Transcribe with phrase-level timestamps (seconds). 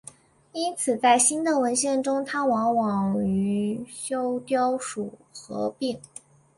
[0.51, 6.01] 因此在新的文献中它往往与隼雕属合并。